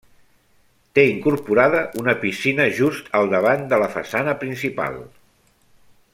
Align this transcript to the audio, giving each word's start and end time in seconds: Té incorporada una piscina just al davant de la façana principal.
Té 0.99 1.03
incorporada 1.09 1.83
una 2.03 2.15
piscina 2.23 2.67
just 2.79 3.13
al 3.21 3.29
davant 3.35 3.63
de 3.75 3.83
la 3.85 3.91
façana 3.99 4.35
principal. 4.47 4.99